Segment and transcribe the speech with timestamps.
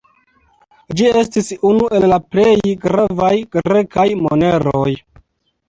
[1.01, 2.55] Ĝi estis unu el la plej
[2.87, 4.91] gravaj grekaj moneroj.